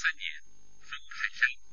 [0.00, 0.32] 三年，
[0.88, 1.69] 入泰山。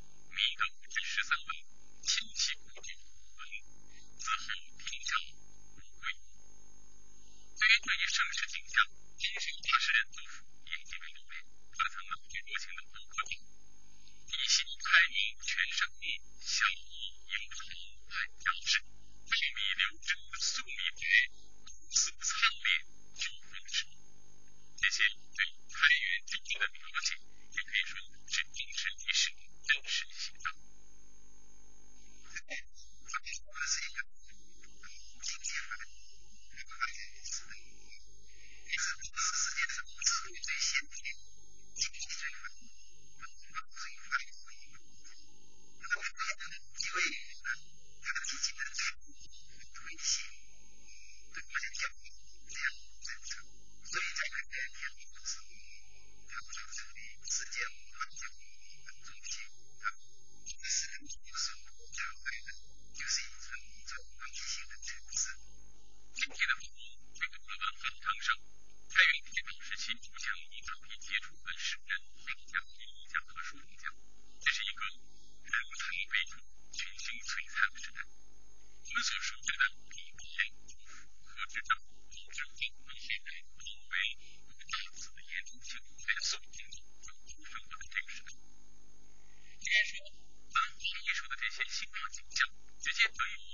[91.78, 93.47] 他曾经担直接可以。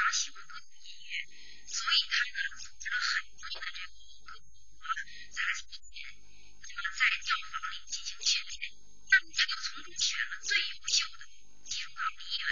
[0.00, 1.28] 非常喜欢歌咏音乐
[1.68, 6.16] 所以他们组织了很多的这个各国的杂技演员
[6.56, 8.72] 那么在教坊里进行训练
[9.12, 11.28] 那么他就从中选了最优秀的
[11.68, 12.48] 进入到梨园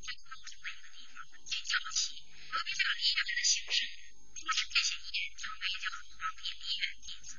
[0.00, 2.16] 最高兴的一个地方去教戏
[2.48, 3.78] 由于这个梨园的形式
[4.40, 7.36] 就是这些艺人称为叫做皇帝梨园弟子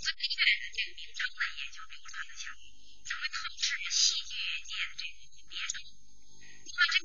[0.00, 2.60] 所以园”的这个名称呢也就流传了下来
[3.04, 4.32] 成为后世戏剧
[4.64, 7.04] 界的这个个别称因为这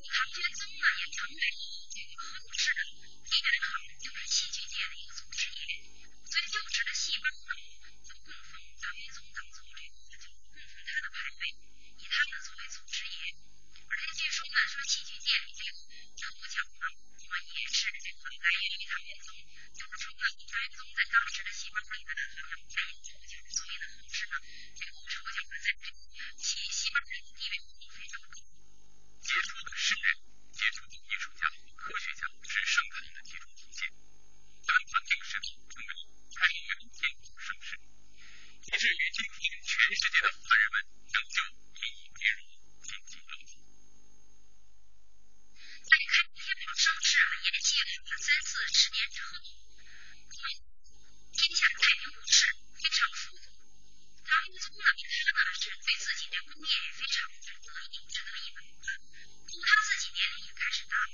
[56.31, 57.49] 这功业也非常得
[57.91, 58.87] 一，值得一本书。
[59.43, 61.13] 可他自己年龄也开始大了，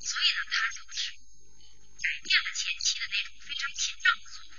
[0.00, 1.12] 所以呢，他就是
[2.00, 4.58] 改变了前期的那种非常勤政的作风，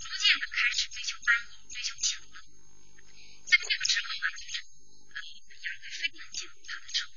[0.00, 2.42] 逐渐的开始追求安逸，追求强乐。
[3.46, 4.56] 在这个时候呢，就是
[5.14, 5.16] 呃
[5.62, 7.16] 杨贵妃呢进入他的生活。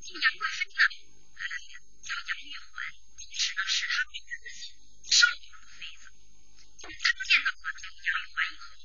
[0.00, 0.82] 那么杨贵妃呢，
[2.06, 2.86] 叫杨玉环，
[3.18, 4.46] 当时呢是唐玄宗的
[5.10, 6.04] 少女的妃子。
[6.80, 8.78] 他见到了这个杨玉环以后。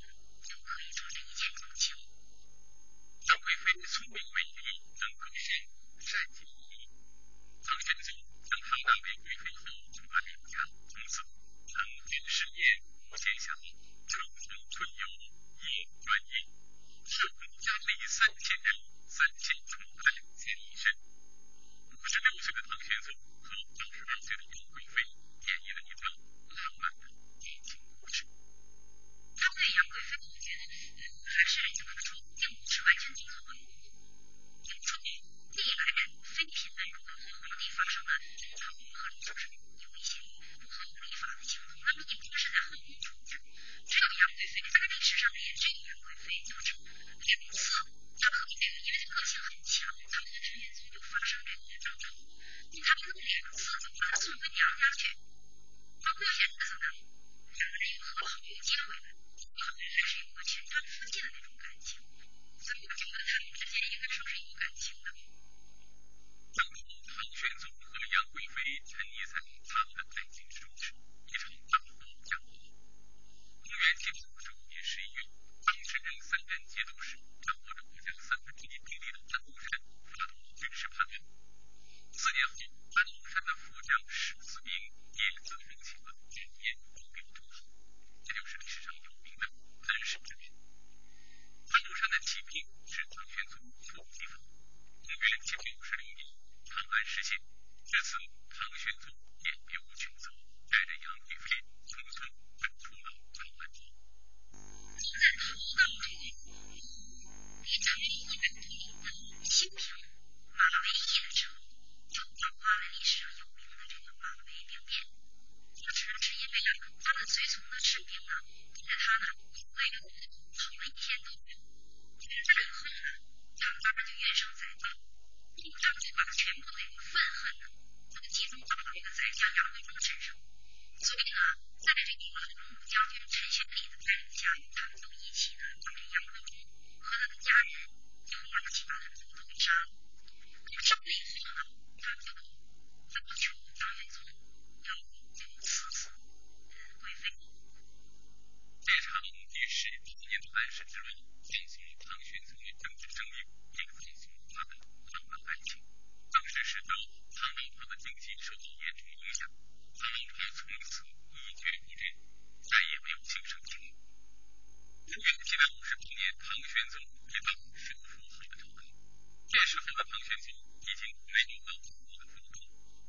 [170.35, 171.01] 已经
[171.31, 172.59] 没有能保护的风筝，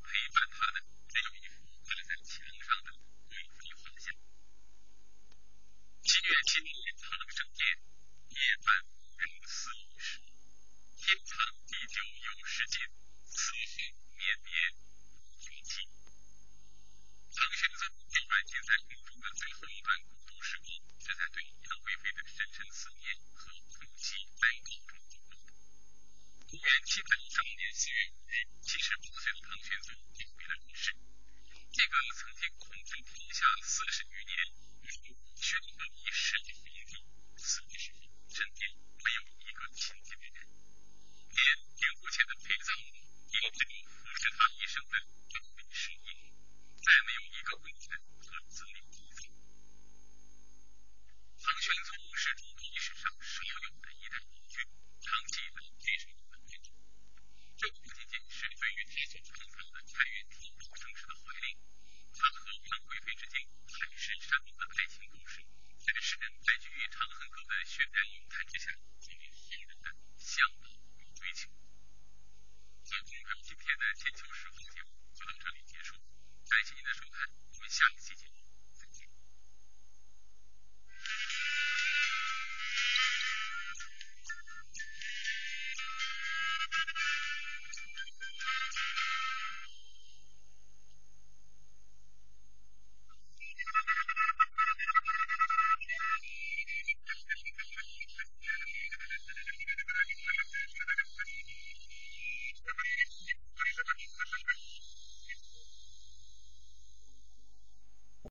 [0.04, 0.80] 陪伴他的
[1.10, 2.92] 只有一幅挂在墙上的
[3.30, 4.14] 玫瑰画像。
[6.06, 7.66] 七月七日，唐圣殿
[8.30, 8.66] 夜半
[9.18, 10.20] 仍思母时，
[11.02, 11.34] 天长
[11.66, 12.78] 地久有时尽，
[13.26, 15.82] 思绪绵绵无穷尽。
[17.34, 20.70] 唐玄宗就软禁在宫中的最后一段孤独时光，
[21.02, 24.75] 是在对杨贵妃的深深思念和哭泣代沟。
[26.96, 30.96] 期盘上联系于以七十八岁的唐玄宗顶别的名士。
[31.68, 34.32] 这个曾经控制天下四十余年，
[34.80, 36.96] 与玄德一世的皇帝，
[37.36, 37.92] 此时
[38.32, 38.72] 身边
[39.04, 40.40] 没有一个亲近的人，
[41.36, 41.38] 连
[41.76, 42.96] 陵墓前的陪葬物
[43.28, 44.96] 也只有服侍他一生的
[45.28, 46.08] 张飞侍应，
[46.80, 47.92] 再没有一个微臣
[48.24, 48.80] 和子女